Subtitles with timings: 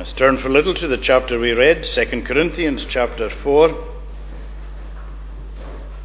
[0.00, 3.88] Let's turn for a little to the chapter we read, 2 Corinthians chapter 4.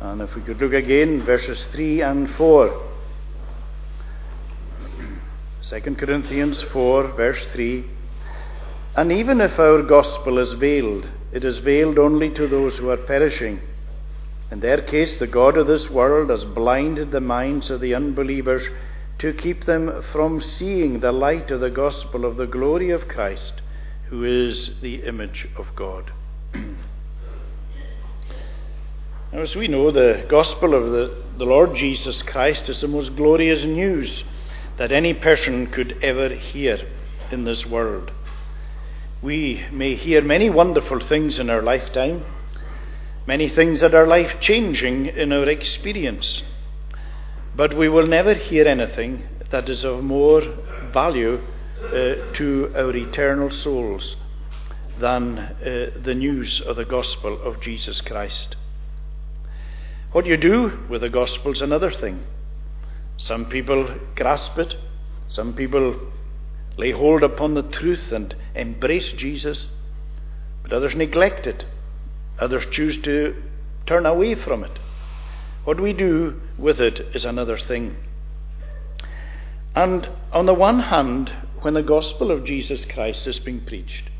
[0.02, 2.88] And if we could look again, verses 3 and 4.
[5.62, 7.86] 2 Corinthians 4, verse 3.
[8.97, 12.98] And even if our gospel is veiled, it is veiled only to those who are
[12.98, 13.62] perishing.
[14.52, 18.68] In their case, the God of this world has blinded the minds of the unbelievers
[19.20, 23.62] to keep them from seeing the light of the gospel of the glory of Christ
[24.09, 26.12] who is the image of God.
[26.54, 26.76] now,
[29.34, 33.64] as we know, the gospel of the, the Lord Jesus Christ is the most glorious
[33.64, 34.23] news
[34.78, 36.80] that any person could ever hear
[37.31, 38.12] in this world.
[39.22, 42.23] We may hear many wonderful things in our lifetime,
[43.26, 46.44] many things that are life changing in our experience,
[47.56, 50.42] but we will never hear anything that is of more
[50.94, 51.42] value
[51.81, 54.16] to our eternal souls
[55.00, 58.55] than uh, the news of the gospel of Jesus Christ.
[60.11, 62.23] What you do with the gospel is another thing.
[63.17, 64.75] Some people grasp it,
[65.27, 66.11] some people
[66.77, 69.67] lay hold upon the truth and embrace Jesus,
[70.63, 71.66] but others neglect it.
[72.39, 73.41] Others choose to
[73.85, 74.80] turn away from it.
[75.63, 77.95] What we do with it is another thing.
[79.75, 81.31] And on the one hand,
[81.66, 84.11] when the gospel of Jesus Christ is being preached,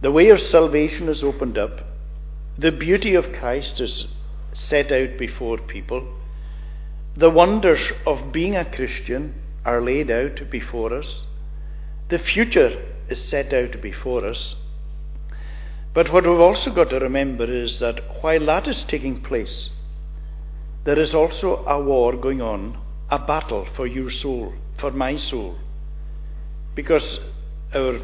[0.00, 1.82] the way of salvation is opened up,
[2.56, 4.06] the beauty of Christ is
[4.54, 6.02] set out before people,
[7.14, 11.20] the wonders of being a Christian are laid out before us,
[12.08, 14.54] the future is set out before us.
[15.92, 19.68] But what we've also got to remember is that while that is taking place,
[20.84, 22.78] there is also a war going on,
[23.10, 25.58] a battle for your soul, for my soul.
[26.74, 27.20] Because
[27.74, 28.00] our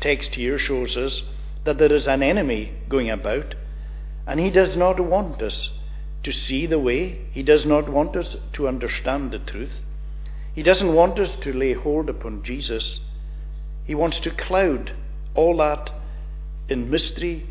[0.00, 1.22] text here shows us
[1.64, 3.54] that there is an enemy going about,
[4.26, 5.70] and he does not want us
[6.24, 9.74] to see the way, he does not want us to understand the truth,
[10.54, 13.00] he doesn't want us to lay hold upon Jesus.
[13.84, 14.92] He wants to cloud
[15.34, 15.90] all that
[16.68, 17.46] in mystery.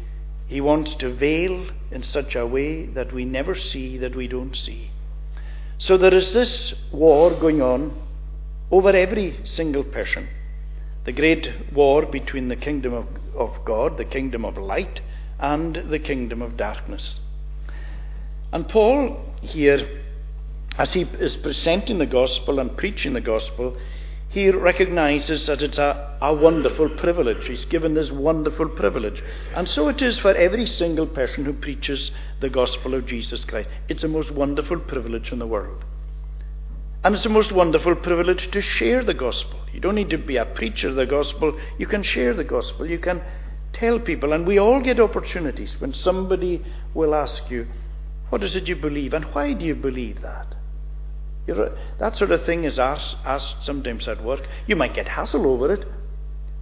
[0.48, 4.56] He wants to veil in such a way that we never see, that we don't
[4.56, 4.92] see.
[5.78, 8.00] So there is this war going on
[8.70, 10.28] over every single person
[11.04, 15.02] the great war between the kingdom of, of God, the kingdom of light,
[15.40, 17.20] and the kingdom of darkness.
[18.52, 20.02] And Paul here,
[20.78, 23.78] as he is presenting the gospel and preaching the gospel,
[24.30, 27.48] he recognizes that it's a, a wonderful privilege.
[27.48, 29.22] He's given this wonderful privilege.
[29.54, 33.70] And so it is for every single person who preaches the gospel of Jesus Christ.
[33.90, 35.84] It's the most wonderful privilege in the world.
[37.04, 39.60] And it's the most wonderful privilege to share the gospel.
[39.74, 41.60] You don't need to be a preacher of the gospel.
[41.78, 42.86] You can share the gospel.
[42.86, 43.22] You can
[43.74, 44.34] tell people.
[44.34, 47.68] And we all get opportunities when somebody will ask you,
[48.30, 49.14] What is it you believe?
[49.14, 50.56] And why do you believe that?
[51.48, 54.48] You're, that sort of thing is asked, asked sometimes at work.
[54.68, 55.86] You might get hassle over it.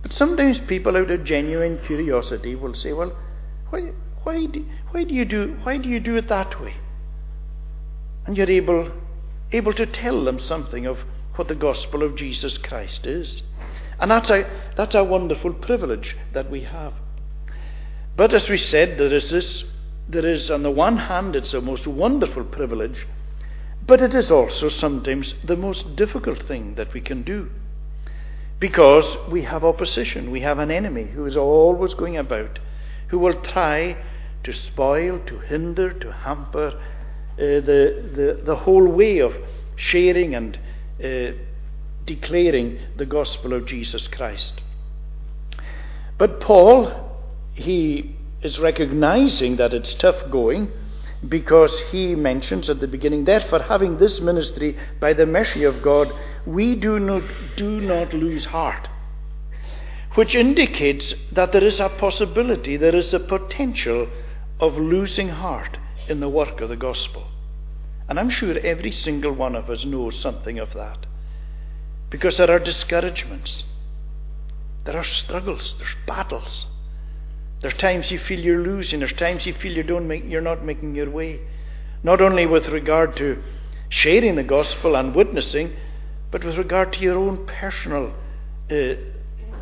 [0.02, 3.18] But sometimes people, out of genuine curiosity, will say, Well,
[3.70, 3.92] why,
[4.24, 6.76] why, do, why, do you do, why do you do it that way?
[8.26, 8.92] And you're able
[9.52, 11.00] able to tell them something of
[11.40, 13.42] what the gospel of Jesus Christ is.
[13.98, 14.46] And that's a,
[14.76, 16.94] that's a wonderful privilege that we have.
[18.18, 19.64] But as we said, there is this,
[20.10, 23.08] there is, on the one hand, it's a most wonderful privilege,
[23.88, 27.50] but it is also sometimes the most difficult thing that we can do.
[28.60, 32.60] Because we have opposition, we have an enemy who is always going about,
[33.08, 33.96] who will try
[34.44, 39.34] to spoil, to hinder, to hamper uh, the, the, the whole way of
[39.78, 40.60] sharing and
[41.04, 41.32] uh,
[42.06, 44.62] declaring the gospel of Jesus Christ.
[46.18, 47.18] But Paul,
[47.54, 50.72] he is recognizing that it's tough going
[51.28, 56.12] because he mentions at the beginning, therefore, having this ministry by the mercy of God,
[56.46, 57.24] we do not,
[57.58, 58.88] do not lose heart.
[60.16, 64.08] Which indicates that there is a possibility, there is a potential
[64.60, 67.28] of losing heart in the work of the gospel.
[68.10, 71.06] And I'm sure every single one of us knows something of that.
[72.10, 73.64] Because there are discouragements,
[74.84, 76.66] there are struggles, there's battles.
[77.62, 80.66] There's times you feel you're losing, there's times you feel you don't make, you're not
[80.66, 81.40] making your way.
[82.02, 83.44] Not only with regard to
[83.90, 85.76] sharing the gospel and witnessing,
[86.32, 88.14] but with regard to your own personal
[88.72, 88.94] uh,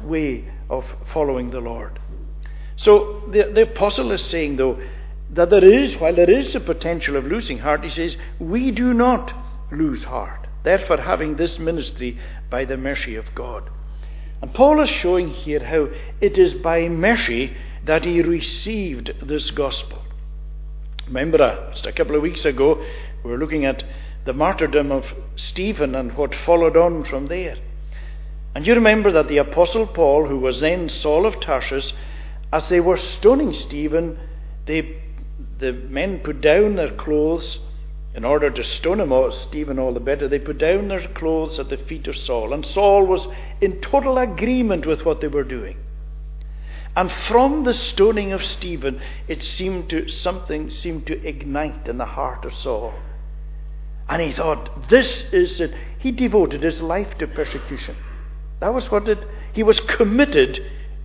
[0.05, 1.99] way of following the Lord.
[2.77, 4.79] So the, the apostle is saying, though,
[5.29, 8.93] that there is, while there is a potential of losing heart, he says, we do
[8.93, 9.33] not
[9.71, 10.47] lose heart.
[10.63, 12.19] Therefore, having this ministry
[12.49, 13.69] by the mercy of God.
[14.41, 15.89] And Paul is showing here how
[16.21, 20.01] it is by mercy that he received this gospel.
[21.07, 22.83] Remember, uh, just a couple of weeks ago,
[23.23, 23.83] we were looking at
[24.25, 25.05] the martyrdom of
[25.37, 27.55] Stephen and what followed on from there.
[28.53, 31.93] And you remember that the Apostle Paul, who was then Saul of Tarsus,
[32.51, 34.19] as they were stoning Stephen,
[34.65, 35.01] they,
[35.59, 37.59] the men put down their clothes
[38.13, 40.27] in order to stone him, all, Stephen all the better.
[40.27, 43.27] They put down their clothes at the feet of Saul, and Saul was
[43.61, 45.77] in total agreement with what they were doing.
[46.95, 52.05] And from the stoning of Stephen, it seemed to something seemed to ignite in the
[52.05, 52.93] heart of Saul.
[54.09, 55.75] And he thought, this is it.
[55.99, 57.95] He devoted his life to persecution.
[58.61, 59.19] That was what it,
[59.53, 60.59] he was committed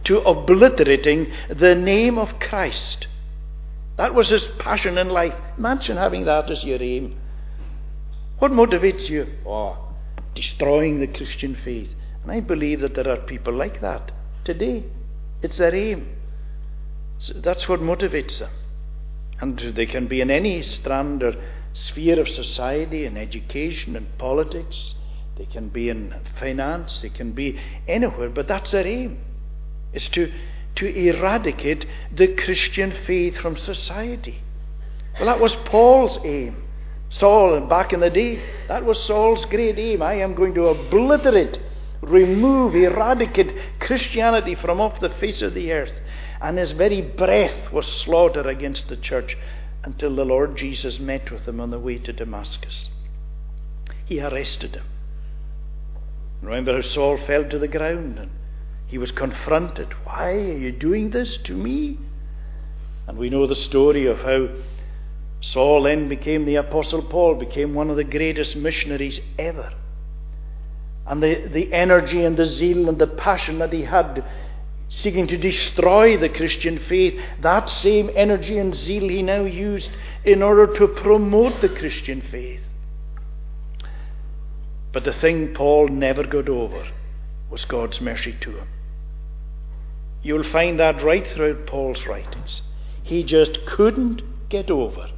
[0.05, 3.07] to obliterating the name of Christ.
[3.97, 5.35] That was his passion in life.
[5.59, 7.19] Imagine having that as your aim.
[8.39, 9.27] What motivates you?
[9.47, 9.95] Oh,
[10.35, 11.91] destroying the Christian faith.
[12.23, 14.13] And I believe that there are people like that
[14.45, 14.85] today.
[15.43, 16.17] It's their aim.
[17.19, 18.51] So that's what motivates them.
[19.41, 21.35] And they can be in any strand or
[21.73, 24.95] sphere of society, in education in politics.
[25.37, 27.03] They can be in finance.
[27.03, 28.29] They can be anywhere.
[28.29, 29.19] But that's their aim.
[29.93, 30.33] Is to,
[30.77, 34.41] to eradicate the Christian faith from society.
[35.19, 36.63] Well, that was Paul's aim.
[37.11, 40.01] Saul, back in the day, that was Saul's great aim.
[40.01, 41.61] I am going to obliterate,
[42.01, 45.93] remove, eradicate Christianity from off the face of the earth.
[46.41, 49.37] And his very breath was slaughter against the church
[49.85, 52.89] until the Lord Jesus met with him on the way to Damascus.
[54.07, 54.85] He arrested him.
[56.41, 58.31] Remember how Saul fell to the ground and
[58.93, 59.89] he was confronted.
[60.05, 61.97] Why are you doing this to me?
[63.07, 64.49] And we know the story of how
[65.41, 69.73] Saul then became the Apostle Paul, became one of the greatest missionaries ever.
[71.07, 74.27] And the, the energy and the zeal and the passion that he had
[74.89, 79.89] seeking to destroy the Christian faith, that same energy and zeal he now used
[80.23, 82.61] in order to promote the Christian faith.
[84.93, 86.87] But the thing Paul never got over
[87.51, 88.69] was God's mercy to him.
[90.23, 92.63] You'll find that right throughout Paul's writings.
[93.03, 95.09] He just couldn't get over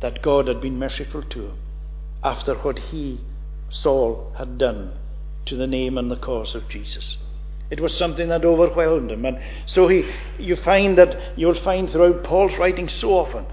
[0.00, 1.58] that God had been merciful to him
[2.22, 3.20] after what he,
[3.68, 4.92] Saul, had done
[5.46, 7.18] to the name and the cause of Jesus.
[7.70, 9.24] It was something that overwhelmed him.
[9.24, 13.46] And so he, you find that you'll find throughout Paul's writings so often,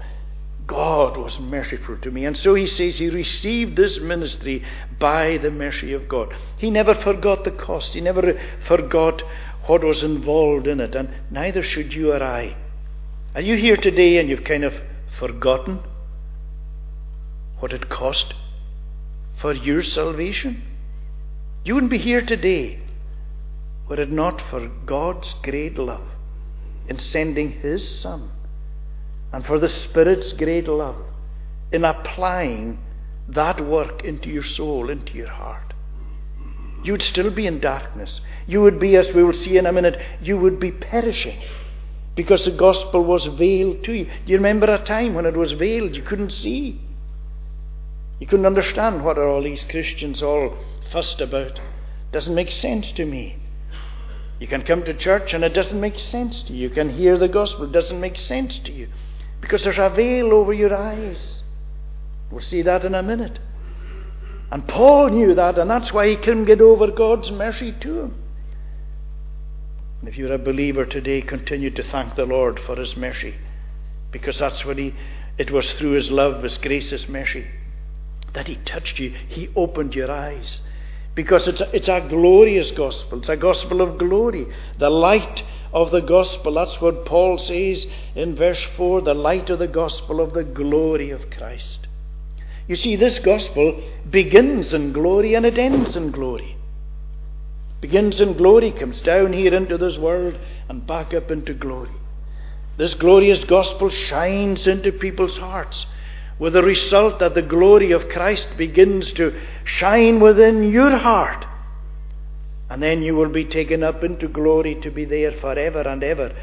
[0.66, 2.24] God was merciful to me.
[2.24, 4.64] And so he says he received this ministry
[4.98, 6.34] by the mercy of God.
[6.56, 9.22] He never forgot the cost, he never forgot
[9.66, 12.56] what was involved in it, and neither should you or I.
[13.34, 14.74] Are you here today and you've kind of
[15.18, 15.80] forgotten
[17.60, 18.34] what it cost
[19.40, 20.62] for your salvation?
[21.64, 22.80] You wouldn't be here today
[23.88, 26.08] were it not for God's great love
[26.88, 28.30] in sending His Son
[29.32, 30.96] and for the Spirit's great love
[31.70, 32.78] in applying
[33.28, 35.71] that work into your soul, into your heart.
[36.82, 38.20] You would still be in darkness.
[38.46, 41.40] You would be, as we will see in a minute, you would be perishing
[42.14, 44.04] because the gospel was veiled to you.
[44.04, 45.94] Do you remember a time when it was veiled?
[45.94, 46.80] You couldn't see.
[48.20, 50.56] You couldn't understand what are all these Christians all
[50.90, 51.60] fussed about.
[52.10, 53.36] Doesn't make sense to me.
[54.38, 56.68] You can come to church and it doesn't make sense to you.
[56.68, 58.88] You can hear the gospel, it doesn't make sense to you.
[59.40, 61.42] Because there's a veil over your eyes.
[62.30, 63.38] We'll see that in a minute.
[64.52, 68.22] And Paul knew that, and that's why he couldn't get over God's mercy to him.
[70.00, 73.34] And if you're a believer today, continue to thank the Lord for his mercy.
[74.10, 74.92] Because that's what he
[75.38, 77.46] it was through his love, his grace, his mercy,
[78.34, 79.14] that he touched you.
[79.26, 80.58] He opened your eyes
[81.14, 83.20] because it's a, it's a glorious gospel.
[83.20, 84.48] It's a gospel of glory.
[84.76, 85.42] The light
[85.72, 86.52] of the gospel.
[86.52, 91.08] That's what Paul says in verse 4 the light of the gospel of the glory
[91.08, 91.86] of Christ.
[92.68, 96.56] You see, this gospel begins in glory and it ends in glory.
[97.80, 100.38] Begins in glory, comes down here into this world,
[100.68, 101.90] and back up into glory.
[102.76, 105.86] This glorious gospel shines into people's hearts
[106.38, 111.44] with the result that the glory of Christ begins to shine within your heart.
[112.70, 116.34] And then you will be taken up into glory to be there forever and ever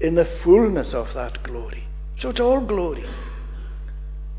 [0.00, 1.84] in the fullness of that glory.
[2.18, 3.04] So it's all glory.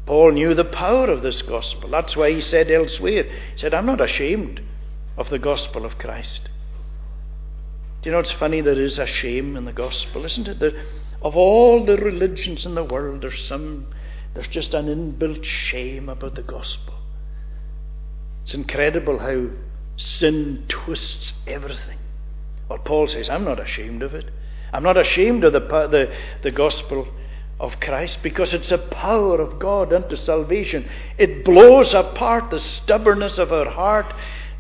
[0.08, 1.90] Paul knew the power of this gospel.
[1.90, 4.62] That's why he said elsewhere, he said, I'm not ashamed
[5.18, 6.50] of the gospel of Christ.
[8.02, 8.62] Do you know it's funny?
[8.62, 10.60] There is a shame in the gospel, isn't it?
[10.60, 10.76] That
[11.22, 13.88] of all the religions in the world, there's some
[14.34, 16.94] there's just an inbuilt shame about the gospel.
[18.44, 19.48] It's incredible how
[19.98, 21.98] sin twists everything.
[22.70, 24.30] Well, Paul says, I'm not ashamed of it.
[24.72, 27.08] I'm not ashamed of the, the, the gospel
[27.60, 30.90] of Christ because it's a power of God unto salvation.
[31.18, 34.14] It blows apart the stubbornness of our heart,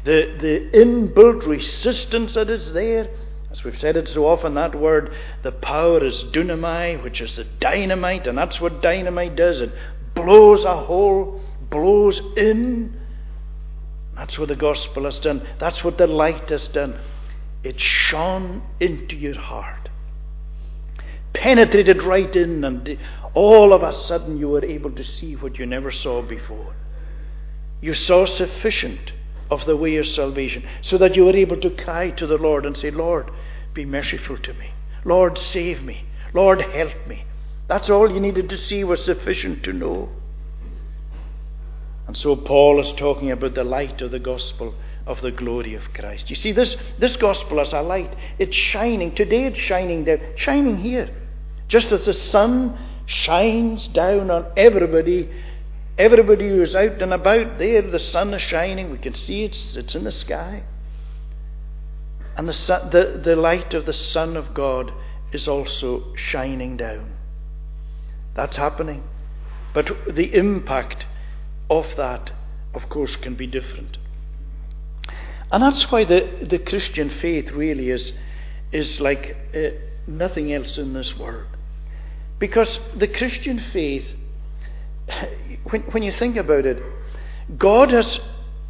[0.03, 3.09] the, the inbuilt resistance that is there.
[3.51, 7.45] As we've said it so often, that word, the power is dunamai, which is the
[7.59, 9.61] dynamite, and that's what dynamite does.
[9.61, 9.71] It
[10.13, 12.99] blows a hole, blows in.
[14.15, 15.47] That's what the gospel has done.
[15.59, 16.99] That's what the light has done.
[17.63, 19.86] It shone into your heart,
[21.41, 22.97] penetrated right in, and
[23.33, 26.75] all of a sudden you were able to see what you never saw before.
[27.81, 29.13] You saw sufficient
[29.49, 32.65] of the way of salvation, so that you were able to cry to the Lord
[32.65, 33.29] and say, Lord,
[33.73, 34.71] be merciful to me.
[35.05, 36.05] Lord, save me.
[36.33, 37.25] Lord, help me.
[37.67, 40.09] That's all you needed to see was sufficient to know.
[42.07, 44.73] And so Paul is talking about the light of the gospel
[45.05, 46.29] of the glory of Christ.
[46.29, 48.15] You see, this, this gospel as a light.
[48.39, 49.15] It's shining.
[49.15, 51.09] Today it's shining there, shining here.
[51.67, 55.29] Just as the sun shines down on everybody
[55.97, 58.91] Everybody who's out and about there, the sun is shining.
[58.91, 60.63] We can see it's, it's in the sky.
[62.35, 64.93] And the, sun, the, the light of the Son of God
[65.31, 67.15] is also shining down.
[68.35, 69.05] That's happening.
[69.73, 71.07] But the impact
[71.67, 72.29] of that,
[72.75, 73.97] of course, can be different.
[75.51, 78.11] And that's why the, the Christian faith really is,
[78.71, 79.69] is like uh,
[80.05, 81.56] nothing else in this world.
[82.39, 84.05] Because the Christian faith
[85.69, 86.81] when, when you think about it,
[87.57, 88.19] God has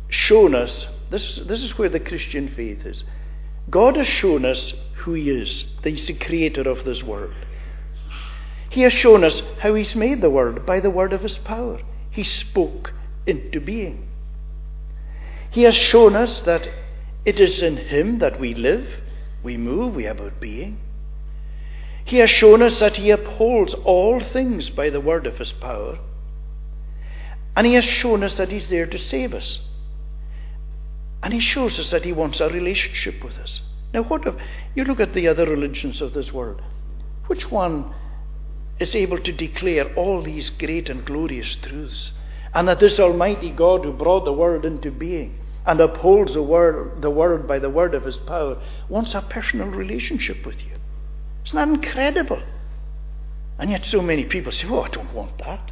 [0.10, 3.04] shown us this, this is where the Christian faith is.
[3.70, 7.34] God has shown us who He is, that He's the creator of this world.
[8.70, 11.80] He has shown us how He's made the world by the word of His power.
[12.10, 12.94] He spoke
[13.26, 14.08] into being.
[15.50, 16.70] He has shown us that
[17.26, 18.88] it is in Him that we live,
[19.44, 20.80] we move, we have our being.
[22.08, 26.00] He has shown us that He upholds all things by the word of His power.
[27.54, 29.60] And He has shown us that He's there to save us.
[31.22, 33.62] And He shows us that He wants a relationship with us.
[33.94, 34.36] Now, what if
[34.74, 36.62] you look at the other religions of this world?
[37.26, 37.94] Which one
[38.80, 42.12] is able to declare all these great and glorious truths?
[42.54, 47.02] And that this Almighty God who brought the world into being and upholds the world,
[47.02, 50.77] the world by the word of His power wants a personal relationship with you.
[51.48, 52.44] Isn't that incredible?
[53.58, 55.72] And yet, so many people say, Oh, I don't want that.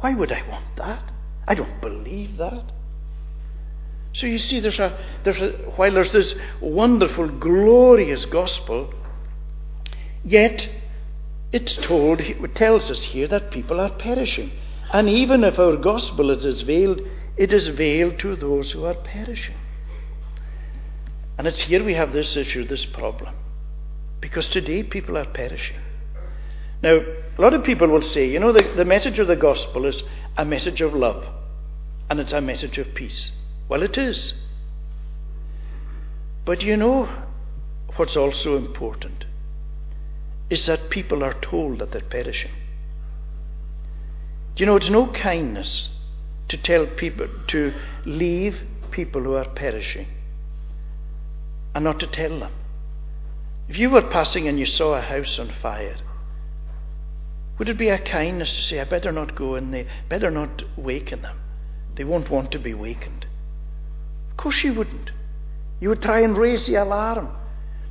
[0.00, 1.12] Why would I want that?
[1.46, 2.72] I don't believe that.
[4.12, 8.92] So you see, there's a, there's a, while there's this wonderful, glorious gospel,
[10.24, 10.68] yet
[11.52, 14.50] it's told, it tells us here that people are perishing.
[14.92, 17.00] And even if our gospel is veiled,
[17.36, 19.56] it is veiled to those who are perishing.
[21.38, 23.34] And it's here we have this issue, this problem.
[24.20, 25.78] Because today people are perishing.
[26.82, 27.00] Now,
[27.36, 30.02] a lot of people will say, you know, the, the message of the gospel is
[30.36, 31.26] a message of love
[32.08, 33.30] and it's a message of peace.
[33.68, 34.34] Well, it is.
[36.44, 37.08] But you know
[37.96, 39.24] what's also important
[40.48, 42.50] is that people are told that they're perishing.
[44.56, 45.88] You know it's no kindness
[46.48, 47.72] to tell people to
[48.04, 48.60] leave
[48.90, 50.06] people who are perishing
[51.74, 52.52] and not to tell them.
[53.70, 55.94] If you were passing and you saw a house on fire,
[57.56, 60.64] would it be a kindness to say, I better not go in there, better not
[60.76, 61.38] waken them?
[61.94, 63.26] They won't want to be wakened.
[64.32, 65.12] Of course you wouldn't.
[65.78, 67.28] You would try and raise the alarm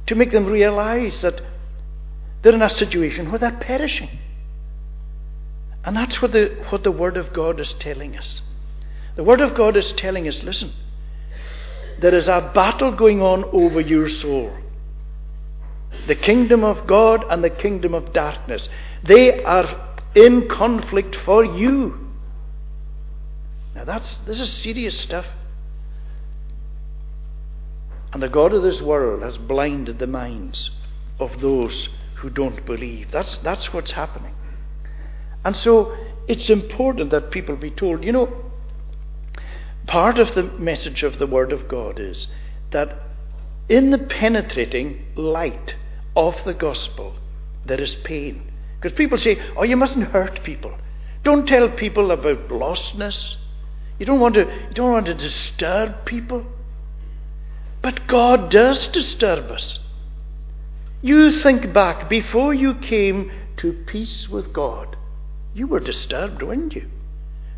[0.07, 1.41] to make them realize that
[2.41, 4.09] they're in a situation where they're perishing.
[5.85, 8.41] And that's what the, what the Word of God is telling us.
[9.15, 10.73] The Word of God is telling us listen,
[12.01, 14.51] there is a battle going on over your soul.
[16.07, 18.67] The kingdom of God and the kingdom of darkness.
[19.03, 22.07] They are in conflict for you.
[23.75, 25.25] Now that's this is serious stuff.
[28.11, 30.71] And the God of this world has blinded the minds
[31.19, 33.11] of those who don't believe.
[33.11, 34.33] That's that's what's happening.
[35.45, 35.95] And so
[36.27, 38.51] it's important that people be told, you know,
[39.87, 42.27] part of the message of the Word of God is
[42.71, 43.08] that
[43.69, 45.75] in the penetrating light
[46.15, 47.15] of the gospel,
[47.65, 48.51] there is pain.
[48.81, 50.75] Because people say, oh, you mustn't hurt people.
[51.23, 53.35] Don't tell people about lostness.
[53.99, 56.45] You don't want to, you don't want to disturb people.
[57.81, 59.79] But God does disturb us.
[61.01, 64.97] You think back before you came to peace with God,
[65.53, 66.89] you were disturbed, weren't you?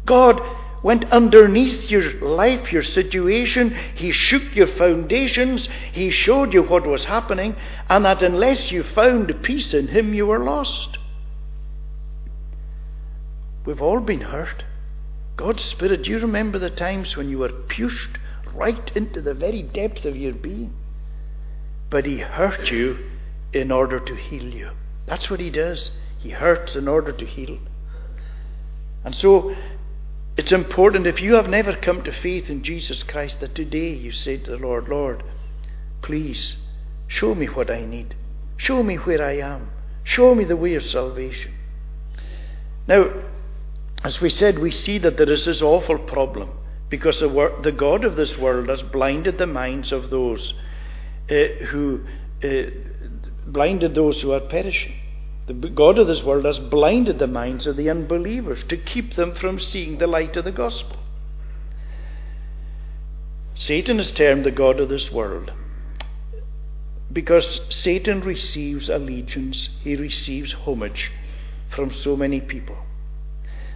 [0.06, 0.42] God
[0.84, 3.76] went underneath your life, your situation.
[3.96, 5.70] He shook your foundations.
[5.92, 7.56] He showed you what was happening,
[7.90, 10.98] and that unless you found peace in Him, you were lost.
[13.66, 14.64] We've all been hurt.
[15.38, 18.18] God's Spirit, do you remember the times when you were pushed
[18.54, 20.74] right into the very depth of your being?
[21.90, 22.98] But He hurt you
[23.54, 24.72] in order to heal you.
[25.06, 25.92] That's what He does.
[26.20, 27.60] He hurts in order to heal.
[29.04, 29.56] And so
[30.38, 34.12] it's important if you have never come to faith in Jesus Christ that today you
[34.12, 35.24] say to the Lord, Lord,
[36.02, 36.58] please
[37.08, 38.16] show me what I need.
[38.58, 39.72] Show me where I am.
[40.04, 41.54] Show me the way of salvation.
[42.88, 43.12] Now,
[44.04, 46.50] as we said, we see that there is this awful problem
[46.90, 50.54] because the, wor- the God of this world has blinded the minds of those
[51.30, 52.04] uh, who
[52.44, 52.64] uh,
[53.48, 54.96] blinded those who are perishing.
[55.60, 59.36] The God of this world has blinded the minds of the unbelievers to keep them
[59.36, 60.98] from seeing the light of the gospel.
[63.54, 65.52] Satan is termed the God of this world
[67.12, 71.12] because Satan receives allegiance, he receives homage
[71.70, 72.78] from so many people.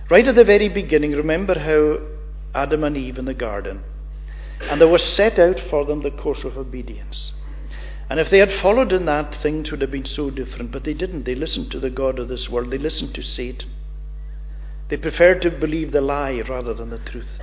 [0.10, 2.00] Right at the very beginning, remember how
[2.58, 3.84] Adam and Eve in the garden,
[4.62, 7.34] and there was set out for them the course of obedience.
[8.10, 10.72] And if they had followed in that, things would have been so different.
[10.72, 11.24] But they didn't.
[11.24, 13.70] They listened to the God of this world, they listened to Satan.
[14.88, 17.40] They preferred to believe the lie rather than the truth.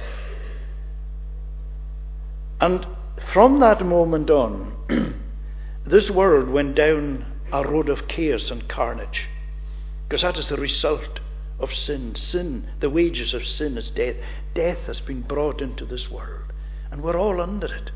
[2.61, 2.87] And
[3.33, 5.25] from that moment on,
[5.85, 9.29] this world went down a road of chaos and carnage.
[10.09, 11.19] Because that is the result
[11.59, 12.15] of sin.
[12.15, 14.17] Sin, the wages of sin is death.
[14.55, 16.53] Death has been brought into this world.
[16.93, 17.91] And we're all under it.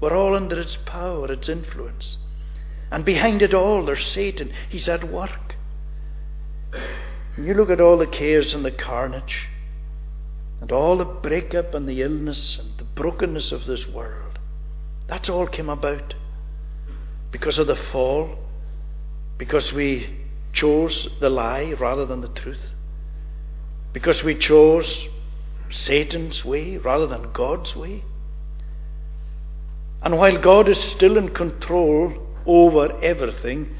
[0.00, 2.16] We're all under its power, its influence.
[2.90, 4.52] And behind it all, there's Satan.
[4.68, 5.54] He's at work.
[7.36, 9.46] You look at all the chaos and the carnage,
[10.60, 14.38] and all the breakup and the illness and the brokenness of this world.
[15.06, 16.14] That's all came about
[17.30, 18.38] because of the fall,
[19.38, 20.18] because we
[20.52, 22.70] chose the lie rather than the truth,
[23.92, 25.08] because we chose
[25.70, 28.04] Satan's way rather than God's way.
[30.02, 32.12] And while God is still in control
[32.46, 33.76] over everything,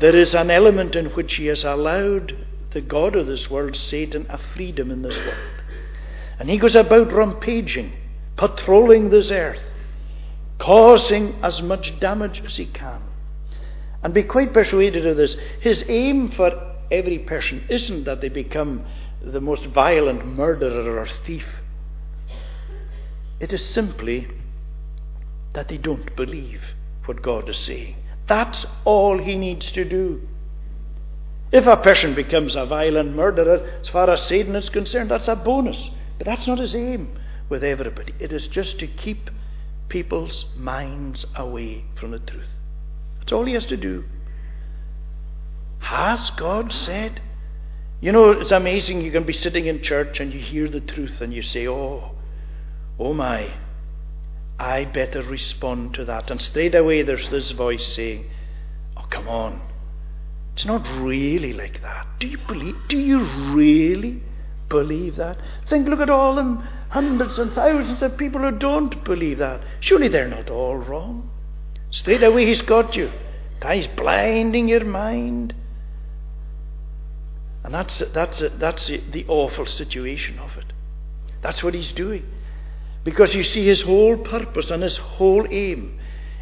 [0.00, 2.36] there is an element in which He has allowed
[2.72, 5.56] the God of this world, Satan, a freedom in this world.
[6.38, 7.92] And he goes about rampaging,
[8.36, 9.62] patrolling this earth,
[10.58, 13.02] causing as much damage as he can.
[14.02, 15.36] And be quite persuaded of this.
[15.60, 18.84] His aim for every person isn't that they become
[19.22, 21.46] the most violent murderer or thief.
[23.40, 24.28] It is simply
[25.56, 26.60] that they don't believe
[27.06, 27.96] what God is saying.
[28.28, 30.28] That's all he needs to do.
[31.50, 35.34] If a person becomes a violent murderer, as far as Satan is concerned, that's a
[35.34, 35.88] bonus.
[36.18, 38.12] But that's not his aim with everybody.
[38.18, 39.30] It is just to keep
[39.88, 42.50] people's minds away from the truth.
[43.20, 44.04] That's all he has to do.
[45.78, 47.22] Has God said?
[48.02, 49.00] You know, it's amazing.
[49.00, 52.10] You can be sitting in church and you hear the truth and you say, Oh,
[52.98, 53.54] oh my,
[54.58, 56.30] I better respond to that.
[56.30, 58.26] And straight away there's this voice saying,
[58.96, 59.60] Oh, come on.
[60.54, 62.06] It's not really like that.
[62.18, 62.76] Do you believe?
[62.88, 63.18] Do you
[63.54, 64.22] really
[64.68, 65.38] believe that?
[65.68, 69.62] Think, look at all them hundreds and thousands of people who don't believe that.
[69.80, 71.30] Surely they're not all wrong.
[71.90, 73.10] Straight away he's got you.
[73.70, 75.54] He's blinding your mind.
[77.64, 80.72] And that's, that's, that's the awful situation of it.
[81.42, 82.24] That's what he's doing.
[83.06, 85.96] Because you see, his whole purpose and his whole aim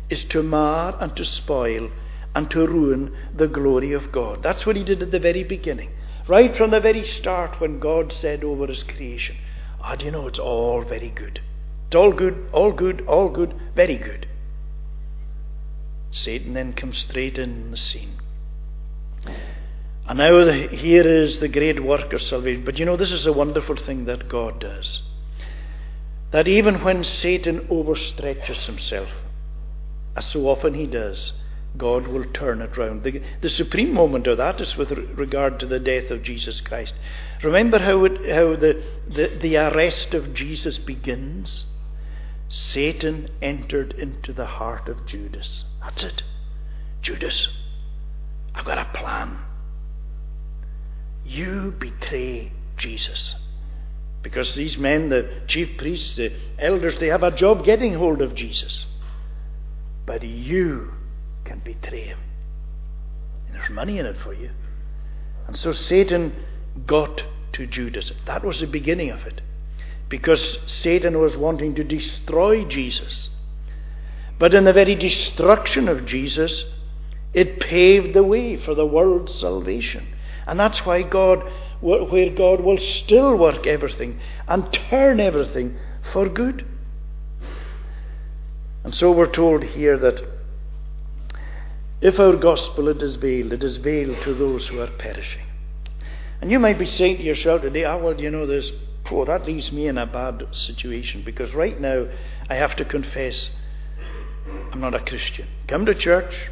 [0.09, 1.91] is to mar and to spoil
[2.35, 4.43] and to ruin the glory of God.
[4.43, 5.91] That's what he did at the very beginning.
[6.27, 9.37] Right from the very start, when God said over his creation,
[9.83, 11.43] Ah, do you know, it's all very good.
[11.89, 14.27] It's all good, all good, all good, very good.
[16.13, 18.15] Satan then comes straight in the scene.
[20.09, 22.65] And now here is the great work of salvation.
[22.65, 25.03] But you know, this is a wonderful thing that God does
[26.35, 29.09] that even when Satan overstretches himself,
[30.17, 31.33] as so often he does,
[31.77, 33.05] God will turn it round.
[33.05, 36.95] The, the supreme moment of that is with regard to the death of Jesus Christ.
[37.45, 41.67] Remember how, it, how the, the, the arrest of Jesus begins?
[42.49, 45.63] Satan entered into the heart of Judas.
[45.85, 46.25] That's it.
[47.01, 47.49] Judas,
[48.57, 49.39] I've got a plan.
[51.25, 53.37] You betray Jesus.
[54.25, 58.35] Because these men, the chief priests, the elders, they have a job getting hold of
[58.35, 58.87] Jesus.
[60.05, 60.93] But you
[61.45, 62.19] can betray him.
[63.47, 64.51] And there's money in it for you.
[65.47, 66.33] And so Satan
[66.87, 68.13] got to Judas.
[68.27, 69.43] That was the beginning of it.
[70.09, 73.31] because Satan was wanting to destroy Jesus.
[74.39, 76.65] But in the very destruction of Jesus,
[77.33, 80.07] it paved the way for the world's salvation.
[80.47, 85.77] And that's why God, where God will still work everything and turn everything
[86.13, 86.67] for good.
[88.85, 90.23] And so we're told here that
[92.01, 95.47] if our gospel it is veiled, it is veiled to those who are perishing.
[96.41, 98.71] And you might be saying to yourself today, ah, well, you know, there's,
[99.11, 102.07] oh, that leaves me in a bad situation because right now
[102.51, 103.49] I have to confess
[104.73, 105.47] I'm not a Christian.
[105.69, 106.51] Come to church,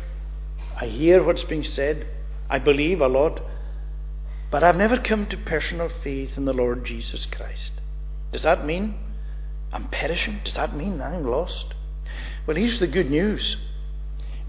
[0.81, 2.07] I hear what's being said,
[2.49, 3.43] I believe a lot,
[4.53, 7.73] but I've never come to personal faith in the Lord Jesus Christ.
[8.33, 8.95] Does that mean
[9.73, 10.41] I'm perishing?
[10.45, 11.73] Does that mean I'm lost?
[12.47, 13.57] Well, here's the good news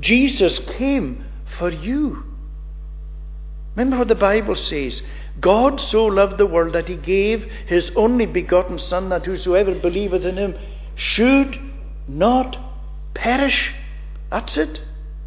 [0.02, 1.24] Jesus came
[1.58, 2.26] for you.
[3.76, 5.02] Remember what the Bible says
[5.40, 10.26] God so loved the world that he gave his only begotten Son, that whosoever believeth
[10.26, 10.56] in him
[10.96, 11.58] should
[12.10, 12.58] not
[13.14, 13.74] perish.
[14.30, 14.82] That's it.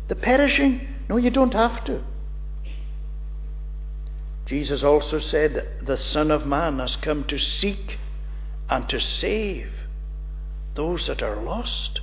[0.09, 0.87] The perishing.
[1.09, 2.03] No, you don't have to.
[4.47, 7.99] Jesus also said, The Son of Man has come to seek
[8.71, 9.71] and to save
[10.75, 12.01] those that are lost.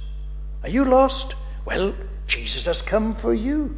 [0.62, 1.36] Are you lost?
[1.66, 1.96] Well,
[2.28, 3.78] Jesus has come for you.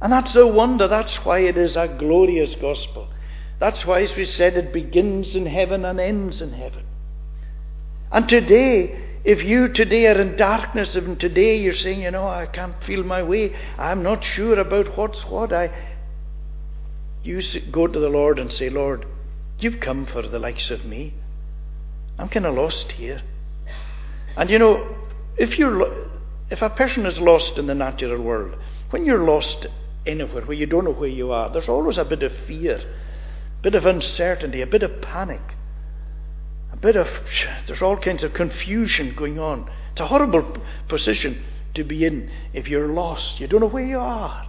[0.00, 0.88] And that's a wonder.
[0.88, 3.08] That's why it is a glorious gospel.
[3.58, 6.84] That's why, as we said, it begins in heaven and ends in heaven.
[8.10, 12.46] And today, if you today are in darkness, and today you're saying, you know, I
[12.46, 15.70] can't feel my way, I'm not sure about what's what, I,
[17.28, 19.06] you go to the Lord and say, Lord,
[19.58, 21.14] you've come for the likes of me.
[22.18, 23.22] I'm kind of lost here.
[24.36, 24.96] And you know,
[25.36, 26.08] if you're
[26.50, 28.56] if a person is lost in the natural world,
[28.90, 29.66] when you're lost
[30.06, 32.76] anywhere where you don't know where you are, there's always a bit of fear,
[33.58, 35.56] a bit of uncertainty, a bit of panic,
[36.72, 37.06] a bit of,
[37.66, 39.70] there's all kinds of confusion going on.
[39.92, 40.56] It's a horrible
[40.88, 43.38] position to be in if you're lost.
[43.38, 44.47] You don't know where you are.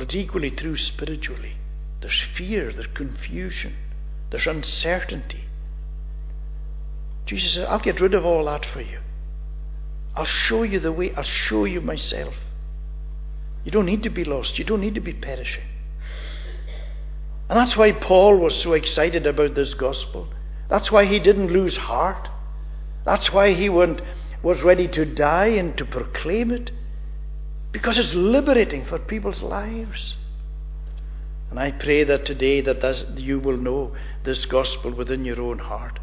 [0.00, 1.56] Well, it's equally true spiritually.
[2.00, 3.74] There's fear, there's confusion,
[4.30, 5.44] there's uncertainty.
[7.26, 9.00] Jesus says, I'll get rid of all that for you.
[10.16, 11.12] I'll show you the way.
[11.14, 12.32] I'll show you myself.
[13.62, 14.58] You don't need to be lost.
[14.58, 15.68] You don't need to be perishing.
[17.50, 20.28] And that's why Paul was so excited about this gospel.
[20.70, 22.26] That's why he didn't lose heart.
[23.04, 24.00] That's why he went,
[24.42, 26.70] was ready to die and to proclaim it.
[27.72, 30.16] Because it's liberating for people's lives.
[31.50, 35.98] And I pray that today that you will know this gospel within your own heart.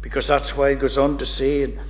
[0.00, 1.80] Because that's why it goes on to say in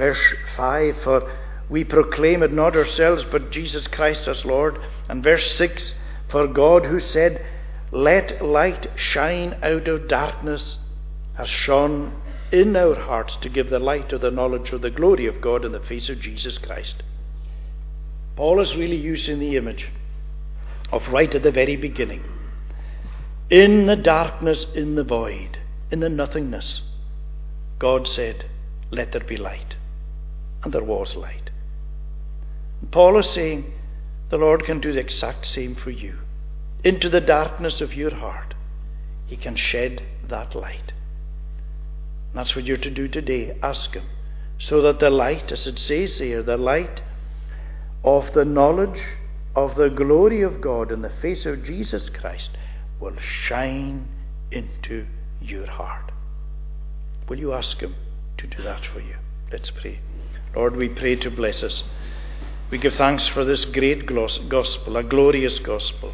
[0.00, 1.30] Verse 5 For
[1.68, 4.78] we proclaim it not ourselves, but Jesus Christ as Lord.
[5.10, 5.94] And verse 6
[6.30, 7.44] For God, who said,
[7.90, 10.78] Let light shine out of darkness,
[11.34, 15.26] has shone in our hearts to give the light of the knowledge of the glory
[15.26, 17.02] of God in the face of Jesus Christ.
[18.40, 19.90] Paul is really using the image
[20.90, 22.24] of right at the very beginning.
[23.50, 25.58] In the darkness, in the void,
[25.90, 26.80] in the nothingness,
[27.78, 28.46] God said,
[28.90, 29.74] Let there be light
[30.64, 31.50] and there was light.
[32.80, 33.74] And Paul is saying
[34.30, 36.20] the Lord can do the exact same for you.
[36.82, 38.54] Into the darkness of your heart,
[39.26, 40.94] He can shed that light.
[42.30, 43.58] And that's what you're to do today.
[43.62, 44.06] Ask Him.
[44.58, 47.02] So that the light, as it says here, the light
[48.04, 49.00] of the knowledge
[49.54, 52.56] of the glory of God in the face of Jesus Christ
[53.00, 54.08] will shine
[54.50, 55.06] into
[55.40, 56.12] your heart.
[57.28, 57.94] Will you ask Him
[58.38, 59.16] to do that for you?
[59.52, 60.00] Let's pray.
[60.54, 61.82] Lord, we pray to bless us.
[62.70, 66.12] We give thanks for this great gospel, a glorious gospel.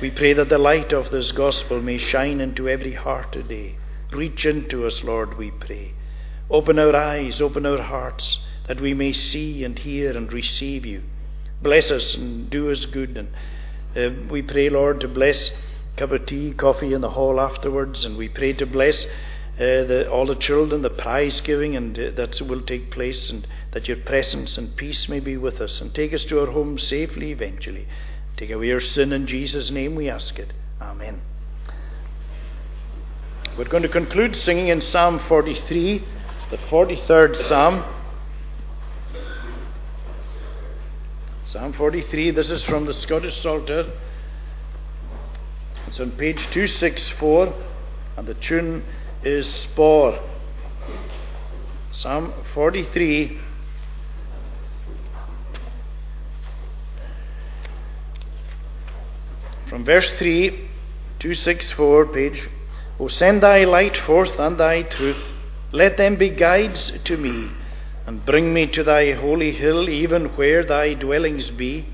[0.00, 3.76] We pray that the light of this gospel may shine into every heart today.
[4.12, 5.92] Reach into us, Lord, we pray.
[6.50, 11.02] Open our eyes, open our hearts, that we may see and hear and receive you.
[11.60, 13.16] Bless us and do us good.
[13.16, 13.28] And
[13.96, 15.50] uh, we pray, Lord, to bless
[15.96, 19.08] cup of tea, coffee in the hall afterwards, and we pray to bless uh,
[19.58, 23.88] the, all the children, the prize giving, and uh, that will take place, and that
[23.88, 27.32] your presence and peace may be with us, and take us to our home safely
[27.32, 27.88] eventually.
[28.36, 30.52] Take away our sin in Jesus' name, we ask it.
[30.80, 31.20] Amen.
[33.58, 36.04] We're going to conclude singing in Psalm 43,
[36.52, 37.97] the 43rd Psalm.
[41.48, 43.90] Psalm 43, this is from the Scottish Psalter.
[45.86, 47.54] It's on page 264,
[48.18, 48.84] and the tune
[49.24, 50.20] is Spohr.
[51.90, 53.40] Psalm 43.
[59.70, 60.50] From verse 3,
[61.18, 62.46] 264, page
[63.00, 65.24] O send thy light forth and thy truth.
[65.72, 67.52] Let them be guides to me,
[68.08, 71.84] and bring me to thy holy hill, even where thy dwellings be.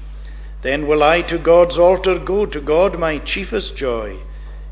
[0.62, 4.18] Then will I to God's altar go, to God my chiefest joy.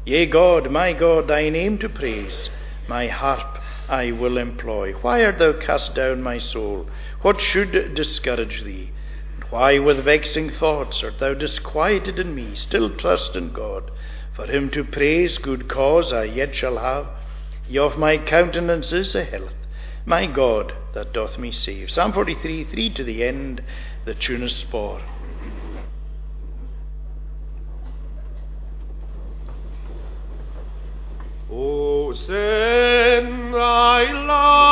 [0.05, 2.48] Yea, God, my God, thy name to praise,
[2.87, 4.92] my harp I will employ.
[4.92, 6.87] Why art thou cast down, my soul?
[7.22, 8.92] What should discourage thee?
[9.35, 12.55] And why with vexing thoughts art thou disquieted in me?
[12.55, 13.90] Still trust in God.
[14.33, 17.09] For him to praise, good cause I yet shall have.
[17.66, 19.55] He of my countenance is a health,
[20.04, 21.90] my God that doth me save.
[21.90, 23.62] Psalm 43, 3 to the end,
[24.04, 25.00] the tune is Spohr.
[31.50, 34.71] O send thy light